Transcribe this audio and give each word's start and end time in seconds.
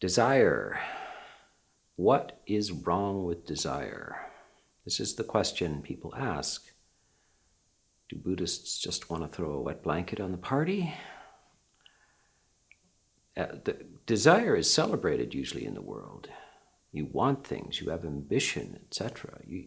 Desire. 0.00 0.78
What 1.96 2.40
is 2.46 2.70
wrong 2.70 3.24
with 3.24 3.46
desire? 3.46 4.30
This 4.84 5.00
is 5.00 5.16
the 5.16 5.24
question 5.24 5.82
people 5.82 6.14
ask. 6.16 6.70
Do 8.08 8.16
Buddhists 8.16 8.78
just 8.78 9.10
want 9.10 9.24
to 9.24 9.36
throw 9.36 9.52
a 9.52 9.60
wet 9.60 9.82
blanket 9.82 10.20
on 10.20 10.30
the 10.30 10.38
party? 10.38 10.94
Uh, 13.36 13.46
the 13.64 13.84
desire 14.06 14.54
is 14.54 14.72
celebrated 14.72 15.34
usually 15.34 15.66
in 15.66 15.74
the 15.74 15.82
world. 15.82 16.28
You 16.92 17.08
want 17.12 17.44
things, 17.44 17.80
you 17.80 17.90
have 17.90 18.04
ambition, 18.04 18.78
etc. 18.86 19.40
You, 19.46 19.64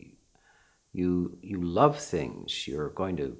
you, 0.93 1.37
you 1.41 1.61
love 1.61 1.99
things, 1.99 2.67
you're 2.67 2.89
going 2.89 3.17
to 3.17 3.37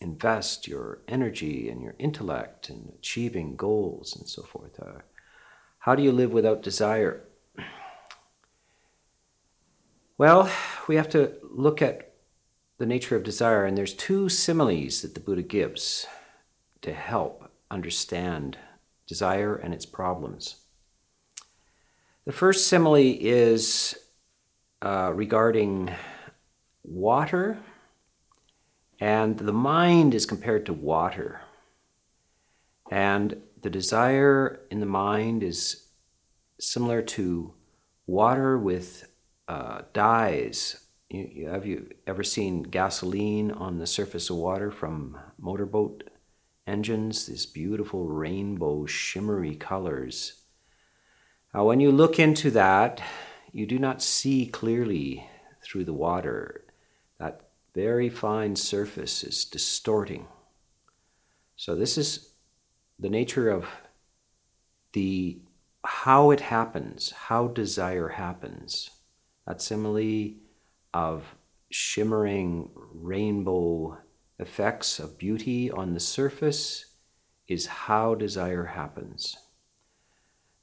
invest 0.00 0.66
your 0.66 1.00
energy 1.06 1.68
and 1.68 1.82
your 1.82 1.94
intellect 1.98 2.70
in 2.70 2.92
achieving 2.98 3.56
goals 3.56 4.16
and 4.16 4.28
so 4.28 4.42
forth. 4.42 4.80
Uh, 4.80 5.00
how 5.88 5.94
do 5.94 6.02
you 6.02 6.12
live 6.12 6.34
without 6.34 6.62
desire? 6.62 7.24
Well, 10.18 10.50
we 10.86 10.96
have 10.96 11.08
to 11.08 11.32
look 11.42 11.80
at 11.80 12.12
the 12.76 12.84
nature 12.84 13.16
of 13.16 13.22
desire, 13.22 13.64
and 13.64 13.74
there's 13.74 13.94
two 13.94 14.28
similes 14.28 15.00
that 15.00 15.14
the 15.14 15.20
Buddha 15.20 15.40
gives 15.40 16.06
to 16.82 16.92
help 16.92 17.50
understand 17.70 18.58
desire 19.06 19.56
and 19.56 19.72
its 19.72 19.86
problems. 19.86 20.56
The 22.26 22.32
first 22.32 22.66
simile 22.66 23.16
is 23.18 23.96
uh, 24.82 25.12
regarding 25.14 25.90
water, 26.84 27.56
and 29.00 29.38
the 29.38 29.54
mind 29.54 30.12
is 30.12 30.26
compared 30.26 30.66
to 30.66 30.74
water. 30.74 31.40
And 32.90 33.40
the 33.62 33.70
desire 33.70 34.60
in 34.70 34.80
the 34.80 34.86
mind 34.86 35.42
is 35.42 35.88
similar 36.60 37.02
to 37.02 37.54
water 38.06 38.58
with 38.58 39.08
uh, 39.48 39.82
dyes. 39.92 40.84
You, 41.08 41.30
you, 41.32 41.48
have 41.48 41.66
you 41.66 41.90
ever 42.06 42.22
seen 42.22 42.62
gasoline 42.62 43.50
on 43.50 43.78
the 43.78 43.86
surface 43.86 44.30
of 44.30 44.36
water 44.36 44.70
from 44.70 45.18
motorboat 45.38 46.10
engines? 46.66 47.26
These 47.26 47.46
beautiful 47.46 48.06
rainbow, 48.06 48.86
shimmery 48.86 49.54
colors. 49.54 50.42
Now, 51.54 51.64
when 51.64 51.80
you 51.80 51.90
look 51.90 52.18
into 52.18 52.50
that, 52.50 53.02
you 53.52 53.66
do 53.66 53.78
not 53.78 54.02
see 54.02 54.46
clearly 54.46 55.26
through 55.62 55.84
the 55.84 55.94
water. 55.94 56.64
That 57.18 57.48
very 57.74 58.10
fine 58.10 58.54
surface 58.54 59.24
is 59.24 59.44
distorting. 59.44 60.26
So, 61.56 61.74
this 61.74 61.96
is 61.96 62.27
the 62.98 63.08
nature 63.08 63.48
of 63.48 63.66
the 64.92 65.38
how 65.84 66.30
it 66.30 66.40
happens, 66.40 67.12
how 67.12 67.48
desire 67.48 68.08
happens. 68.08 68.90
That 69.46 69.62
simile 69.62 70.34
of 70.92 71.34
shimmering 71.70 72.70
rainbow 72.92 73.98
effects 74.38 74.98
of 74.98 75.18
beauty 75.18 75.70
on 75.70 75.94
the 75.94 76.00
surface 76.00 76.84
is 77.46 77.66
how 77.66 78.14
desire 78.14 78.64
happens. 78.64 79.36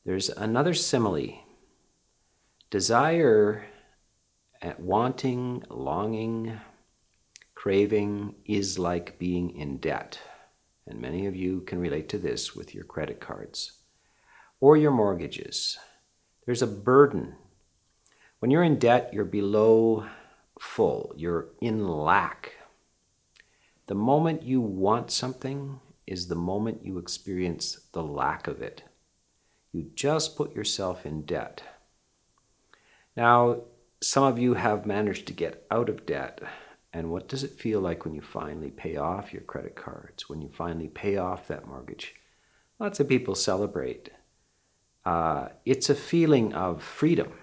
There's 0.06 0.30
another 0.30 0.74
simile. 0.74 1.44
Desire, 2.70 3.66
eh, 4.62 4.74
wanting, 4.78 5.64
longing, 5.70 6.60
craving 7.56 8.36
is 8.46 8.78
like 8.78 9.18
being 9.18 9.58
in 9.58 9.78
debt. 9.78 10.20
And 10.88 11.02
many 11.02 11.26
of 11.26 11.36
you 11.36 11.62
can 11.62 11.80
relate 11.80 12.10
to 12.10 12.18
this 12.18 12.56
with 12.56 12.76
your 12.76 12.84
credit 12.84 13.20
cards 13.20 13.80
or 14.60 14.78
your 14.78 14.92
mortgages. 14.92 15.78
There's 16.46 16.62
a 16.62 16.68
burden. 16.68 17.36
When 18.40 18.52
you're 18.52 18.64
in 18.64 18.78
debt, 18.78 19.10
you're 19.12 19.26
below 19.26 20.06
full, 20.60 21.14
you're 21.18 21.48
in 21.62 21.88
lack. 21.88 22.54
The 23.88 23.96
moment 23.96 24.44
you 24.44 24.62
want 24.62 25.12
something 25.12 25.80
is 26.08 26.28
the 26.28 26.36
moment 26.36 26.86
you 26.86 26.98
experience 26.98 27.88
the 27.94 28.04
lack 28.04 28.48
of 28.48 28.62
it. 28.62 28.84
You 29.72 29.90
just 29.96 30.38
put 30.38 30.56
yourself 30.56 31.06
in 31.06 31.24
debt. 31.24 31.64
Now, 33.18 33.62
some 34.02 34.24
of 34.24 34.38
you 34.38 34.54
have 34.54 34.86
managed 34.86 35.28
to 35.28 35.34
get 35.34 35.66
out 35.72 35.90
of 35.90 36.06
debt 36.06 36.42
and 36.96 37.12
what 37.12 37.28
does 37.28 37.44
it 37.44 37.60
feel 37.60 37.82
like 37.82 38.06
when 38.06 38.16
you 38.16 38.22
finally 38.22 38.70
pay 38.72 38.96
off 38.96 39.34
your 39.34 39.42
credit 39.42 39.76
cards, 39.76 40.30
when 40.30 40.42
you 40.42 40.48
finally 40.48 40.88
pay 40.88 41.18
off 41.18 41.50
that 41.50 41.68
mortgage? 41.68 42.16
Lots 42.80 43.02
of 43.02 43.10
people 43.10 43.36
celebrate. 43.36 44.12
Uh, 45.04 45.50
it's 45.66 45.90
a 45.90 45.96
feeling 45.96 46.54
of 46.54 46.82
freedom. 46.82 47.34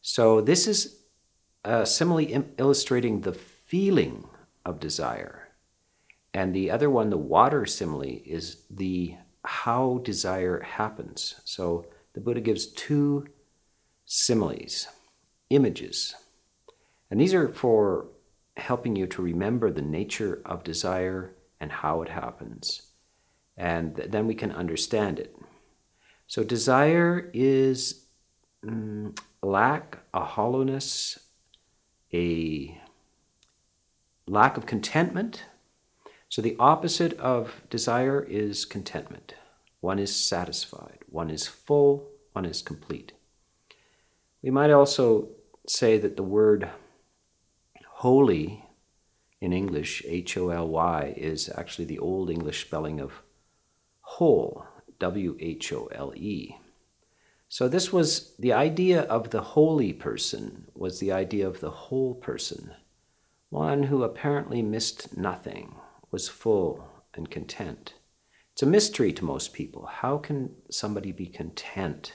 So, 0.00 0.40
this 0.40 0.66
is 0.66 1.02
a 1.62 1.84
simile 1.84 2.42
illustrating 2.56 3.20
the 3.20 3.34
feeling 3.34 4.26
of 4.64 4.80
desire. 4.80 5.48
And 6.32 6.54
the 6.54 6.70
other 6.70 6.88
one, 6.88 7.10
the 7.10 7.18
water 7.18 7.66
simile, 7.66 8.22
is 8.24 8.62
the 8.70 9.14
how 9.44 9.98
desire 9.98 10.62
happens. 10.62 11.34
So, 11.44 11.84
the 12.14 12.20
Buddha 12.20 12.40
gives 12.40 12.64
two 12.64 13.26
similes, 14.06 14.88
images 15.50 16.14
and 17.10 17.20
these 17.20 17.34
are 17.34 17.48
for 17.48 18.06
helping 18.56 18.96
you 18.96 19.06
to 19.06 19.22
remember 19.22 19.70
the 19.70 19.82
nature 19.82 20.42
of 20.44 20.64
desire 20.64 21.34
and 21.60 21.70
how 21.70 22.02
it 22.02 22.08
happens. 22.08 22.82
And 23.56 23.96
then 23.96 24.26
we 24.26 24.34
can 24.34 24.52
understand 24.52 25.18
it. 25.18 25.36
So, 26.26 26.42
desire 26.42 27.30
is 27.32 28.06
mm, 28.64 29.16
lack, 29.42 29.98
a 30.12 30.24
hollowness, 30.24 31.18
a 32.12 32.80
lack 34.26 34.56
of 34.56 34.66
contentment. 34.66 35.44
So, 36.28 36.42
the 36.42 36.56
opposite 36.58 37.18
of 37.18 37.62
desire 37.70 38.22
is 38.28 38.64
contentment. 38.64 39.34
One 39.80 39.98
is 39.98 40.14
satisfied, 40.14 40.98
one 41.08 41.30
is 41.30 41.46
full, 41.46 42.08
one 42.32 42.44
is 42.44 42.60
complete. 42.60 43.12
We 44.42 44.50
might 44.50 44.70
also 44.70 45.28
say 45.68 45.96
that 45.98 46.16
the 46.16 46.22
word 46.22 46.68
Holy 48.00 48.62
in 49.40 49.54
English, 49.54 50.02
H 50.06 50.36
O 50.36 50.50
L 50.50 50.68
Y, 50.68 51.14
is 51.16 51.50
actually 51.56 51.86
the 51.86 51.98
Old 51.98 52.28
English 52.28 52.66
spelling 52.66 53.00
of 53.00 53.22
whole, 54.02 54.66
W 54.98 55.34
H 55.40 55.72
O 55.72 55.86
L 55.86 56.12
E. 56.14 56.58
So 57.48 57.68
this 57.68 57.94
was 57.94 58.34
the 58.38 58.52
idea 58.52 59.00
of 59.04 59.30
the 59.30 59.40
holy 59.40 59.94
person, 59.94 60.66
was 60.74 61.00
the 61.00 61.10
idea 61.10 61.48
of 61.48 61.60
the 61.60 61.70
whole 61.70 62.14
person, 62.14 62.74
one 63.48 63.84
who 63.84 64.02
apparently 64.02 64.60
missed 64.60 65.16
nothing, 65.16 65.76
was 66.10 66.28
full 66.28 66.86
and 67.14 67.30
content. 67.30 67.94
It's 68.52 68.62
a 68.62 68.66
mystery 68.66 69.14
to 69.14 69.24
most 69.24 69.54
people. 69.54 69.86
How 69.86 70.18
can 70.18 70.54
somebody 70.70 71.12
be 71.12 71.28
content? 71.28 72.12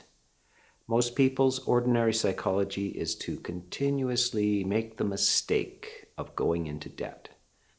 Most 0.92 1.16
people's 1.16 1.60
ordinary 1.60 2.14
psychology 2.14 2.88
is 2.90 3.16
to 3.16 3.38
continuously 3.38 4.66
make 4.66 4.98
the 4.98 5.06
mistake 5.06 6.08
of 6.18 6.36
going 6.36 6.68
into 6.68 6.90
debt. 6.90 7.30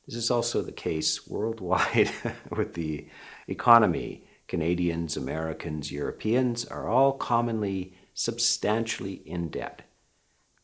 This 0.06 0.16
is 0.16 0.30
also 0.30 0.62
the 0.62 0.72
case 0.72 1.26
worldwide 1.26 2.10
with 2.56 2.72
the 2.72 3.06
economy. 3.48 4.24
Canadians, 4.48 5.18
Americans, 5.18 5.92
Europeans 5.92 6.64
are 6.64 6.88
all 6.88 7.12
commonly 7.12 7.92
substantially 8.14 9.20
in 9.26 9.50
debt. 9.50 9.82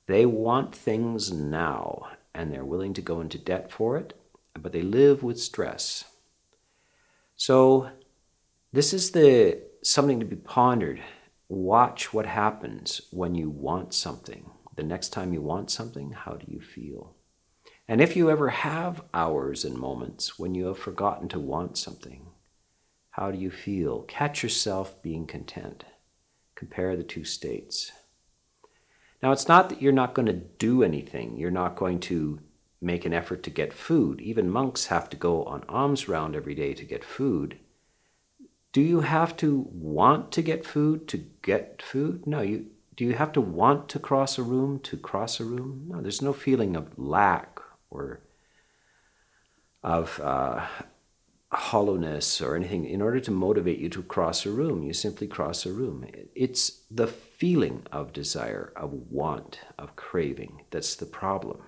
They 0.06 0.24
want 0.24 0.74
things 0.74 1.30
now 1.30 2.12
and 2.34 2.50
they're 2.50 2.64
willing 2.64 2.94
to 2.94 3.02
go 3.02 3.20
into 3.20 3.36
debt 3.36 3.70
for 3.70 3.98
it, 3.98 4.18
but 4.54 4.72
they 4.72 4.80
live 4.80 5.22
with 5.22 5.38
stress. 5.38 6.04
So, 7.36 7.90
this 8.72 8.94
is 8.94 9.10
the 9.10 9.60
something 9.82 10.18
to 10.20 10.24
be 10.24 10.36
pondered 10.36 11.02
watch 11.48 12.12
what 12.12 12.26
happens 12.26 13.00
when 13.10 13.34
you 13.34 13.48
want 13.48 13.94
something. 13.94 14.50
The 14.76 14.82
next 14.82 15.08
time 15.10 15.32
you 15.32 15.40
want 15.40 15.70
something, 15.70 16.12
how 16.12 16.32
do 16.34 16.46
you 16.46 16.60
feel? 16.60 17.16
And 17.88 18.00
if 18.00 18.16
you 18.16 18.30
ever 18.30 18.50
have 18.50 19.02
hours 19.14 19.64
and 19.64 19.76
moments 19.76 20.38
when 20.38 20.54
you 20.54 20.66
have 20.66 20.78
forgotten 20.78 21.28
to 21.30 21.38
want 21.38 21.78
something, 21.78 22.26
how 23.10 23.30
do 23.30 23.38
you 23.38 23.50
feel? 23.50 24.02
Catch 24.02 24.42
yourself 24.42 25.02
being 25.02 25.26
content. 25.26 25.84
Compare 26.54 26.96
the 26.96 27.02
two 27.02 27.24
states. 27.24 27.92
Now, 29.22 29.32
it's 29.32 29.48
not 29.48 29.68
that 29.70 29.82
you're 29.82 29.92
not 29.92 30.14
going 30.14 30.26
to 30.26 30.32
do 30.32 30.82
anything, 30.82 31.38
you're 31.38 31.50
not 31.50 31.76
going 31.76 31.98
to 32.00 32.40
make 32.80 33.04
an 33.04 33.12
effort 33.12 33.42
to 33.42 33.50
get 33.50 33.72
food. 33.72 34.20
Even 34.20 34.48
monks 34.50 34.86
have 34.86 35.10
to 35.10 35.16
go 35.16 35.44
on 35.44 35.64
alms 35.68 36.08
round 36.08 36.36
every 36.36 36.54
day 36.54 36.74
to 36.74 36.84
get 36.84 37.02
food 37.02 37.58
do 38.78 38.84
you 38.84 39.00
have 39.00 39.36
to 39.36 39.66
want 39.72 40.30
to 40.30 40.40
get 40.40 40.64
food 40.64 41.08
to 41.08 41.16
get 41.42 41.82
food? 41.82 42.28
No, 42.28 42.42
you 42.42 42.66
do 42.94 43.04
you 43.04 43.14
have 43.14 43.32
to 43.32 43.40
want 43.40 43.88
to 43.88 43.98
cross 43.98 44.38
a 44.38 44.44
room 44.44 44.78
to 44.84 44.96
cross 44.96 45.40
a 45.40 45.44
room? 45.44 45.86
No, 45.88 46.00
there's 46.00 46.22
no 46.22 46.32
feeling 46.32 46.76
of 46.76 46.96
lack 46.96 47.58
or 47.90 48.20
of 49.82 50.20
uh, 50.20 50.64
hollowness 51.50 52.40
or 52.40 52.54
anything 52.54 52.84
in 52.84 53.02
order 53.02 53.18
to 53.18 53.32
motivate 53.32 53.80
you 53.80 53.88
to 53.88 54.02
cross 54.04 54.46
a 54.46 54.50
room. 54.52 54.84
You 54.84 54.92
simply 54.92 55.26
cross 55.26 55.66
a 55.66 55.72
room. 55.72 56.06
It's 56.36 56.82
the 56.88 57.08
feeling 57.08 57.82
of 57.90 58.12
desire, 58.12 58.72
of 58.76 58.92
want, 59.10 59.58
of 59.76 59.96
craving 59.96 60.62
that's 60.70 60.94
the 60.94 61.06
problem. 61.06 61.62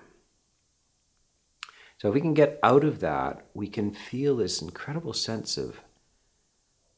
So 1.97 2.07
if 2.07 2.13
we 2.13 2.21
can 2.21 2.33
get 2.33 2.57
out 2.63 2.85
of 2.85 3.01
that, 3.01 3.47
we 3.53 3.67
can 3.67 3.91
feel 3.91 4.37
this 4.37 4.61
incredible 4.61 5.11
sense 5.11 5.57
of 5.57 5.81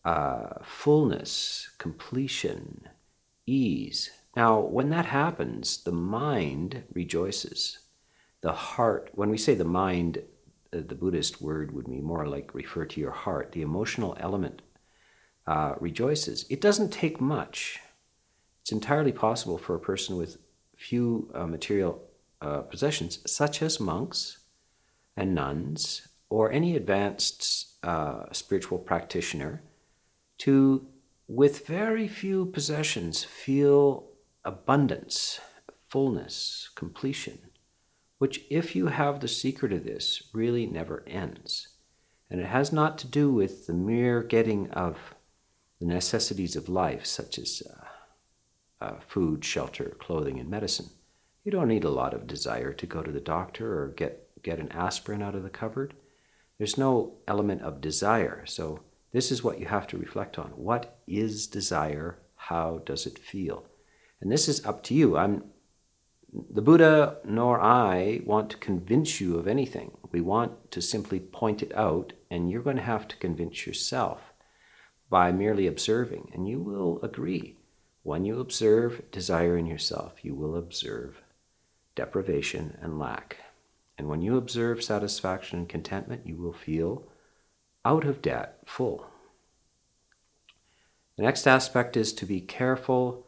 uh, 0.06 0.56
fullness, 0.64 1.70
completion, 1.78 2.88
ease. 3.46 4.12
Now, 4.36 4.60
when 4.60 4.90
that 4.90 5.06
happens, 5.06 5.78
the 5.84 5.92
mind 5.92 6.84
rejoices. 6.94 7.80
The 8.42 8.52
heart, 8.52 9.12
when 9.14 9.30
we 9.30 9.38
say 9.38 9.54
the 9.54 9.64
mind, 9.64 10.24
uh, 10.74 10.82
the 10.86 10.96
Buddhist 10.96 11.42
word 11.42 11.74
would 11.74 11.86
be 11.86 12.02
more 12.02 12.28
like 12.28 12.54
refer 12.54 12.86
to 12.86 13.00
your 13.00 13.12
heart. 13.12 13.52
The 13.52 13.62
emotional 13.62 14.18
element 14.20 14.62
uh, 15.48 15.76
rejoices. 15.80 16.46
It 16.50 16.60
doesn't 16.60 16.92
take 16.92 17.22
much. 17.22 17.80
It's 18.62 18.72
entirely 18.72 19.12
possible 19.12 19.58
for 19.58 19.76
a 19.76 19.80
person 19.80 20.18
with 20.18 20.38
few 20.76 21.32
uh, 21.34 21.48
material 21.48 22.02
uh, 22.42 22.62
possessions, 22.62 23.20
such 23.26 23.62
as 23.62 23.80
monks 23.80 24.40
and 25.16 25.36
nuns, 25.36 26.08
or 26.30 26.52
any 26.52 26.76
advanced 26.76 27.70
spiritual 28.34 28.80
practitioner, 28.80 29.62
to, 30.40 30.88
with 31.28 31.68
very 31.68 32.08
few 32.08 32.46
possessions, 32.46 33.24
feel 33.24 34.10
abundance, 34.44 35.40
fullness, 35.90 36.70
completion 36.76 37.40
which, 38.24 38.46
if 38.50 38.74
you 38.74 38.88
have 38.88 39.20
the 39.20 39.28
secret 39.28 39.74
of 39.74 39.84
this, 39.84 40.30
really 40.34 40.66
never 40.66 41.04
ends. 41.06 41.68
And 42.30 42.40
it 42.40 42.46
has 42.46 42.72
not 42.72 42.98
to 43.00 43.08
do 43.08 43.30
with 43.30 43.68
the 43.68 43.74
mere 43.74 44.24
getting 44.24 44.72
of 44.72 45.14
the 45.82 45.86
necessities 45.88 46.56
of 46.56 46.70
life, 46.70 47.06
such 47.06 47.38
as 47.38 47.62
uh, 47.70 48.86
uh, 48.86 49.00
food, 49.06 49.44
shelter, 49.44 49.98
clothing, 50.00 50.40
and 50.40 50.50
medicine. 50.50 50.86
You 51.44 51.52
don't 51.52 51.68
need 51.68 51.84
a 51.84 51.90
lot 51.90 52.14
of 52.14 52.26
desire 52.26 52.72
to 52.72 52.88
go 52.88 53.04
to 53.04 53.12
the 53.12 53.20
doctor 53.20 53.84
or 53.84 53.90
get, 53.90 54.30
get 54.42 54.60
an 54.60 54.72
aspirin 54.72 55.22
out 55.22 55.36
of 55.36 55.44
the 55.44 55.50
cupboard. 55.50 55.94
There's 56.58 56.78
no 56.78 57.16
element 57.28 57.62
of 57.62 57.82
desire. 57.82 58.46
So, 58.46 58.84
this 59.14 59.32
is 59.32 59.44
what 59.44 59.60
you 59.60 59.68
have 59.68 59.88
to 59.88 59.98
reflect 59.98 60.38
on. 60.38 60.50
What 60.56 61.00
is 61.08 61.48
desire? 61.48 62.18
How 62.36 62.82
does 62.86 63.06
it 63.06 63.18
feel? 63.18 63.66
And 64.20 64.32
this 64.32 64.50
is 64.50 64.66
up 64.66 64.84
to 64.84 64.94
you. 64.94 65.16
I'm 65.16 65.44
the 66.50 66.62
Buddha 66.64 67.18
nor 67.24 67.62
I 67.62 68.22
want 68.26 68.50
to 68.50 68.58
convince 68.58 69.22
you 69.22 69.38
of 69.38 69.48
anything. 69.48 69.92
We 70.12 70.20
want 70.20 70.72
to 70.72 70.82
simply 70.82 71.20
point 71.20 71.62
it 71.62 71.76
out, 71.76 72.14
and 72.32 72.50
you're 72.50 72.64
going 72.64 72.78
to 72.78 72.82
have 72.82 73.08
to 73.10 73.18
convince 73.18 73.68
yourself 73.68 74.34
by 75.10 75.32
merely 75.32 75.68
observing, 75.68 76.32
and 76.34 76.48
you 76.48 76.60
will 76.60 77.00
agree. 77.04 77.56
When 78.02 78.26
you 78.26 78.40
observe 78.40 79.04
desire 79.12 79.58
in 79.58 79.68
yourself, 79.68 80.26
you 80.26 80.34
will 80.34 80.58
observe 80.58 81.22
deprivation 81.96 82.78
and 82.82 82.98
lack. 82.98 83.38
And 83.98 84.10
when 84.10 84.24
you 84.24 84.38
observe 84.38 84.84
satisfaction 84.84 85.60
and 85.60 85.70
contentment, 85.70 86.26
you 86.26 86.36
will 86.36 86.54
feel 86.54 87.08
out 87.86 88.06
of 88.06 88.22
debt, 88.22 88.60
full. 88.66 89.06
The 91.18 91.24
next 91.24 91.48
aspect 91.48 91.96
is 91.96 92.14
to 92.14 92.26
be 92.26 92.42
careful 92.42 93.26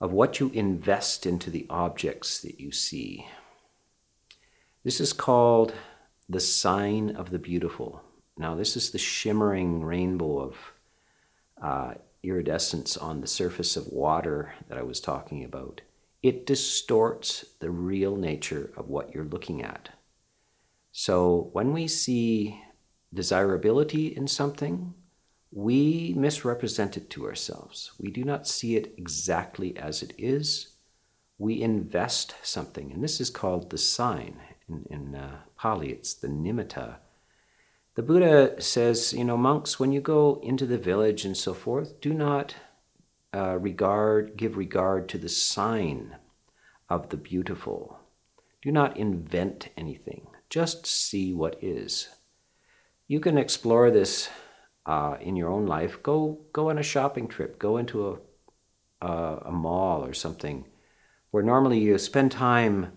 of 0.00 0.12
what 0.12 0.40
you 0.40 0.50
invest 0.54 1.26
into 1.26 1.50
the 1.50 1.66
objects 1.70 2.40
that 2.40 2.58
you 2.58 2.72
see. 2.72 3.26
This 4.82 5.00
is 5.00 5.12
called 5.12 5.74
the 6.28 6.40
sign 6.40 7.14
of 7.14 7.30
the 7.30 7.38
beautiful. 7.38 8.02
Now, 8.36 8.54
this 8.56 8.76
is 8.76 8.90
the 8.90 8.98
shimmering 8.98 9.84
rainbow 9.84 10.40
of 10.40 10.56
uh, 11.62 11.94
iridescence 12.22 12.96
on 12.96 13.20
the 13.20 13.26
surface 13.28 13.76
of 13.76 13.86
water 13.88 14.54
that 14.68 14.78
I 14.78 14.82
was 14.82 15.00
talking 15.00 15.44
about. 15.44 15.82
It 16.22 16.46
distorts 16.46 17.44
the 17.60 17.70
real 17.70 18.16
nature 18.16 18.72
of 18.76 18.88
what 18.88 19.14
you're 19.14 19.24
looking 19.24 19.62
at. 19.62 19.90
So, 20.90 21.50
when 21.52 21.72
we 21.72 21.86
see 21.86 22.60
desirability 23.12 24.08
in 24.08 24.26
something, 24.26 24.94
we 25.50 26.14
misrepresent 26.16 26.96
it 26.96 27.10
to 27.10 27.26
ourselves. 27.26 27.92
We 28.00 28.10
do 28.10 28.24
not 28.24 28.48
see 28.48 28.76
it 28.76 28.94
exactly 28.96 29.76
as 29.76 30.02
it 30.02 30.14
is. 30.16 30.74
We 31.38 31.60
invest 31.60 32.34
something, 32.42 32.90
and 32.92 33.04
this 33.04 33.20
is 33.20 33.28
called 33.28 33.70
the 33.70 33.78
sign. 33.78 34.38
In, 34.68 34.86
in 34.90 35.14
uh, 35.14 35.40
Pali, 35.58 35.90
it's 35.90 36.14
the 36.14 36.28
nimitta. 36.28 36.96
The 37.94 38.02
Buddha 38.02 38.60
says, 38.62 39.12
you 39.12 39.24
know, 39.24 39.36
monks, 39.36 39.78
when 39.78 39.92
you 39.92 40.00
go 40.00 40.40
into 40.42 40.64
the 40.64 40.78
village 40.78 41.26
and 41.26 41.36
so 41.36 41.52
forth, 41.52 42.00
do 42.00 42.14
not 42.14 42.54
uh, 43.34 43.58
regard, 43.58 44.36
give 44.36 44.56
regard 44.56 45.08
to 45.10 45.18
the 45.18 45.28
sign 45.28 46.16
of 46.88 47.10
the 47.10 47.18
beautiful. 47.18 47.98
Do 48.62 48.72
not 48.72 48.96
invent 48.96 49.68
anything. 49.76 50.28
Just 50.48 50.86
see 50.86 51.34
what 51.34 51.62
is. 51.62 52.08
You 53.12 53.20
can 53.20 53.36
explore 53.36 53.90
this 53.90 54.30
uh, 54.86 55.18
in 55.20 55.36
your 55.36 55.50
own 55.50 55.66
life, 55.66 56.02
go 56.02 56.46
go 56.54 56.70
on 56.70 56.78
a 56.78 56.82
shopping 56.82 57.28
trip. 57.28 57.58
Go 57.58 57.76
into 57.76 58.08
a, 58.08 59.06
a, 59.06 59.36
a 59.48 59.52
mall 59.52 60.02
or 60.02 60.14
something, 60.14 60.64
where 61.30 61.42
normally 61.42 61.78
you 61.78 61.98
spend 61.98 62.32
time 62.32 62.92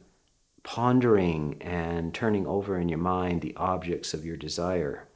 pondering 0.64 1.62
and 1.62 2.14
turning 2.14 2.48
over 2.48 2.80
in 2.80 2.88
your 2.88 2.98
mind 2.98 3.42
the 3.42 3.58
objects 3.58 4.14
of 4.14 4.24
your 4.24 4.38
desire. 4.38 5.10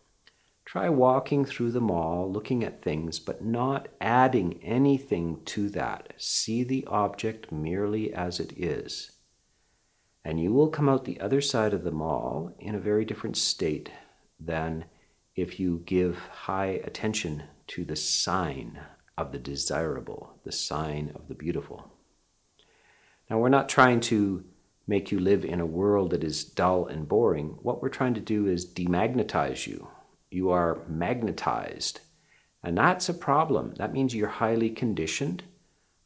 Try 0.66 0.90
walking 0.90 1.46
through 1.46 1.72
the 1.72 1.80
mall, 1.80 2.30
looking 2.30 2.66
at 2.66 2.84
things, 2.84 3.20
but 3.20 3.42
not 3.42 3.88
adding 4.02 4.60
anything 4.62 5.40
to 5.46 5.70
that. 5.70 6.12
See 6.18 6.62
the 6.66 6.84
object 6.88 7.54
merely 7.54 8.14
as 8.14 8.42
it 8.42 8.52
is. 8.58 9.12
And 10.26 10.42
you 10.42 10.52
will 10.52 10.68
come 10.68 10.90
out 10.90 11.06
the 11.06 11.22
other 11.22 11.40
side 11.40 11.74
of 11.74 11.86
the 11.86 11.92
mall 12.06 12.54
in 12.60 12.76
a 12.76 12.80
very 12.80 13.06
different 13.06 13.38
state 13.38 13.90
than 14.40 14.86
if 15.36 15.60
you 15.60 15.84
give 15.86 16.18
high 16.18 16.82
attention 16.84 17.44
to 17.68 17.86
the 17.86 17.96
sign 17.96 18.80
of 19.18 19.32
the 19.32 19.40
desirable, 19.40 20.40
the 20.44 20.52
sign 20.52 21.12
of 21.16 21.28
the 21.28 21.36
beautiful. 21.36 21.92
Now, 23.30 23.38
we're 23.38 23.50
not 23.50 23.70
trying 23.70 24.00
to 24.02 24.44
make 24.88 25.12
you 25.12 25.20
live 25.20 25.46
in 25.46 25.60
a 25.60 25.66
world 25.66 26.10
that 26.10 26.24
is 26.24 26.44
dull 26.44 26.88
and 26.88 27.08
boring. 27.08 27.58
What 27.62 27.82
we're 27.82 27.90
trying 27.90 28.16
to 28.16 28.22
do 28.22 28.48
is 28.48 28.66
demagnetize 28.66 29.68
you. 29.68 29.88
You 30.32 30.50
are 30.50 30.82
magnetized. 30.88 32.02
And 32.64 32.78
that's 32.78 33.08
a 33.08 33.14
problem. 33.14 33.76
That 33.76 33.94
means 33.94 34.16
you're 34.16 34.28
highly 34.28 34.70
conditioned, 34.70 35.44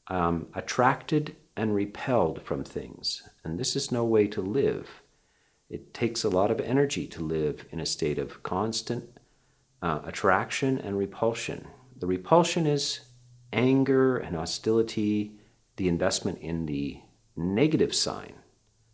um, 0.08 0.48
attracted, 0.54 1.36
and 1.56 1.74
repelled 1.74 2.42
from 2.44 2.64
things. 2.64 3.24
And 3.44 3.60
this 3.60 3.76
is 3.76 3.92
no 3.92 4.04
way 4.04 4.28
to 4.28 4.42
live. 4.42 5.03
It 5.74 5.92
takes 5.92 6.24
a 6.24 6.30
lot 6.30 6.52
of 6.52 6.60
energy 6.60 7.08
to 7.08 7.24
live 7.24 7.66
in 7.72 7.80
a 7.80 7.86
state 7.88 8.20
of 8.20 8.44
constant 8.44 9.18
uh, 9.82 10.02
attraction 10.06 10.78
and 10.78 10.96
repulsion. 10.96 11.66
The 11.98 12.06
repulsion 12.06 12.68
is 12.68 13.00
anger 13.52 14.18
and 14.18 14.36
hostility, 14.36 15.40
the 15.78 15.88
investment 15.88 16.38
in 16.38 16.68
the 16.68 17.02
negative 17.36 17.96
sign, 17.96 18.36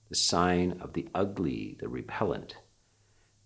the 0.07 0.15
sign 0.15 0.79
of 0.79 0.93
the 0.93 1.09
ugly, 1.13 1.75
the 1.81 1.89
repellent. 1.89 2.55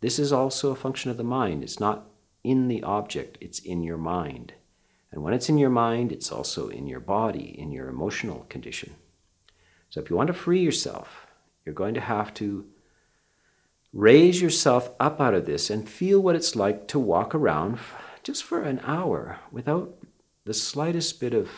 This 0.02 0.20
is 0.20 0.32
also 0.32 0.70
a 0.70 0.76
function 0.76 1.10
of 1.10 1.18
the 1.18 1.24
mind. 1.24 1.64
It's 1.64 1.80
not 1.80 2.12
in 2.44 2.68
the 2.68 2.84
object, 2.84 3.40
it's 3.42 3.58
in 3.58 3.82
your 3.82 3.98
mind. 3.98 4.54
And 5.12 5.24
when 5.24 5.34
it's 5.34 5.50
in 5.50 5.58
your 5.58 5.72
mind, 5.72 6.12
it's 6.12 6.32
also 6.32 6.68
in 6.68 6.86
your 6.86 7.00
body, 7.00 7.56
in 7.58 7.72
your 7.72 7.90
emotional 7.90 8.46
condition. 8.48 8.94
So 9.90 10.00
if 10.02 10.12
you 10.12 10.16
want 10.16 10.28
to 10.28 10.34
free 10.34 10.60
yourself, 10.60 11.26
you're 11.66 11.74
going 11.74 11.96
to 11.96 12.00
have 12.00 12.32
to 12.36 12.68
Raise 13.94 14.42
yourself 14.42 14.90
up 15.00 15.22
out 15.22 15.36
of 15.36 15.46
this 15.46 15.70
and 15.70 15.88
feel 15.88 16.20
what 16.20 16.36
it's 16.36 16.56
like 16.56 16.88
to 16.88 16.98
walk 16.98 17.36
around 17.36 17.78
just 18.24 18.44
for 18.44 18.64
an 18.64 18.82
hour 18.84 19.40
without 19.52 20.00
the 20.46 20.54
slightest 20.54 21.20
bit 21.20 21.36
of 21.36 21.52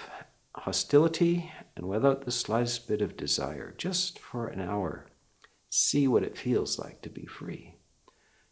hostility 0.54 1.50
and 1.78 1.88
without 1.88 2.26
the 2.26 2.32
slightest 2.32 2.90
bit 2.90 3.02
of 3.02 3.16
desire, 3.16 3.74
just 3.78 4.20
for 4.20 4.48
an 4.48 4.60
hour. 4.60 5.06
See 5.70 6.10
what 6.10 6.24
it 6.24 6.38
feels 6.38 6.78
like 6.78 7.02
to 7.04 7.10
be 7.10 7.26
free. 7.26 7.76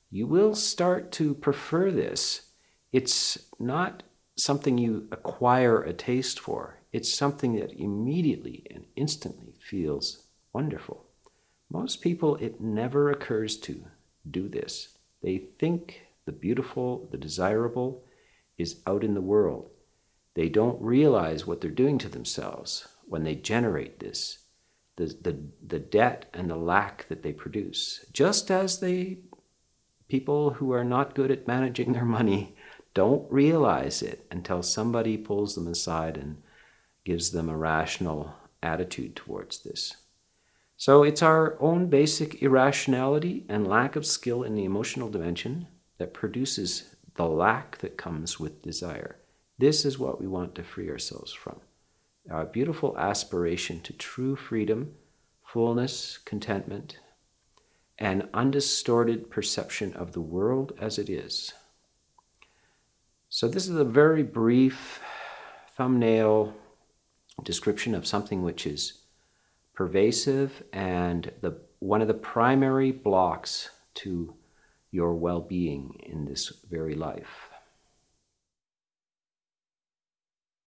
You 0.10 0.28
will 0.28 0.56
start 0.56 1.12
to 1.14 1.34
prefer 1.34 1.92
this. 1.92 2.52
It's 2.94 3.38
not 3.60 4.04
something 4.38 4.78
you 4.78 5.10
acquire 5.12 5.82
a 5.82 5.92
taste 5.92 6.40
for, 6.40 6.80
it's 6.94 7.14
something 7.14 7.56
that 7.56 7.74
immediately 7.74 8.66
and 8.74 8.86
instantly 8.96 9.56
feels 9.60 10.24
wonderful. 10.54 11.06
Most 11.70 12.02
people, 12.02 12.36
it 12.36 12.62
never 12.62 13.10
occurs 13.10 13.58
to 13.58 13.86
do 14.30 14.48
this. 14.48 14.98
They 15.22 15.38
think 15.38 16.02
the 16.26 16.32
beautiful, 16.32 17.08
the 17.12 17.18
desirable 17.18 18.04
is 18.58 18.82
out 18.86 19.04
in 19.04 19.14
the 19.14 19.22
world. 19.22 19.70
They 20.36 20.50
don't 20.50 20.82
realize 20.82 21.46
what 21.46 21.62
they're 21.62 21.72
doing 21.72 21.98
to 22.00 22.10
themselves 22.10 22.88
when 23.06 23.24
they 23.24 23.36
generate 23.36 24.00
this, 24.00 24.40
the, 24.96 25.06
the, 25.22 25.38
the 25.66 25.80
debt 25.80 26.30
and 26.34 26.50
the 26.50 26.56
lack 26.56 27.08
that 27.10 27.24
they 27.24 27.34
produce. 27.34 28.06
Just 28.14 28.50
as 28.50 28.80
they 28.80 29.20
people 30.10 30.52
who 30.52 30.72
are 30.72 30.84
not 30.84 31.16
good 31.16 31.32
at 31.32 31.48
managing 31.48 31.94
their 31.94 32.06
money 32.06 32.56
don't 32.94 33.32
realize 33.32 34.02
it 34.02 34.26
until 34.30 34.62
somebody 34.62 35.18
pulls 35.18 35.56
them 35.56 35.68
aside 35.68 36.18
and 36.18 36.42
gives 37.04 37.32
them 37.32 37.50
a 37.50 37.58
rational 37.58 38.34
attitude 38.62 39.16
towards 39.16 39.64
this. 39.64 39.98
So 40.78 41.04
it's 41.04 41.22
our 41.22 41.56
own 41.62 41.88
basic 41.88 42.42
irrationality 42.42 43.46
and 43.48 43.68
lack 43.68 43.96
of 43.96 44.06
skill 44.06 44.44
in 44.44 44.56
the 44.56 44.66
emotional 44.66 45.10
dimension 45.10 45.68
that 45.98 46.14
produces 46.14 46.96
the 47.16 47.26
lack 47.26 47.78
that 47.80 47.98
comes 47.98 48.40
with 48.40 48.62
desire. 48.62 49.18
This 49.58 49.86
is 49.86 50.00
what 50.00 50.20
we 50.20 50.28
want 50.28 50.56
to 50.56 50.64
free 50.64 50.90
ourselves 50.90 51.32
from. 51.32 51.62
Our 52.30 52.46
beautiful 52.46 52.98
aspiration 52.98 53.82
to 53.82 53.94
true 53.94 54.36
freedom, 54.36 54.96
fullness, 55.46 56.18
contentment, 56.18 57.00
and 58.00 58.28
undistorted 58.34 59.30
perception 59.30 59.94
of 59.94 60.14
the 60.14 60.22
world 60.22 60.74
as 60.80 60.98
it 60.98 61.10
is. 61.10 61.54
So, 63.30 63.48
this 63.48 63.68
is 63.68 63.76
a 63.76 63.86
very 63.86 64.24
brief 64.24 65.02
thumbnail 65.76 66.54
description 67.44 67.96
of 67.96 68.08
something 68.08 68.42
which 68.42 68.66
is 68.66 69.03
pervasive 69.74 70.64
and 70.72 71.32
the, 71.42 71.58
one 71.80 72.02
of 72.02 72.08
the 72.08 72.14
primary 72.14 72.92
blocks 72.92 73.70
to 73.96 74.34
your 74.92 75.16
well 75.16 75.42
being 75.42 76.00
in 76.04 76.26
this 76.26 76.52
very 76.70 76.96
life. 76.96 77.50